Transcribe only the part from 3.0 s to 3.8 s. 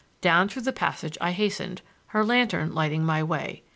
my way.